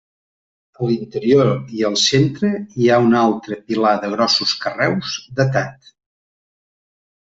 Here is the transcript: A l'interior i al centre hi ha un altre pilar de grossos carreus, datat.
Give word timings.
A 0.79 0.87
l'interior 0.91 1.51
i 1.81 1.85
al 1.91 1.99
centre 2.05 2.51
hi 2.79 2.89
ha 2.95 2.99
un 3.11 3.15
altre 3.21 3.61
pilar 3.71 3.95
de 4.03 4.13
grossos 4.17 4.59
carreus, 4.67 5.17
datat. 5.45 5.97